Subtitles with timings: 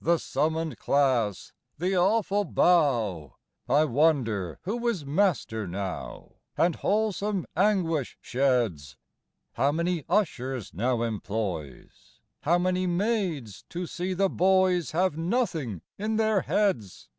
[0.00, 1.52] The summon'd class!
[1.76, 3.34] the awful bow!
[3.68, 8.96] I wonder who is master now And wholesome anguish sheds!
[9.52, 16.16] How many ushers now employs, How many maids to see the boys Have nothing in
[16.16, 17.10] their heads!
[17.12, 17.16] V.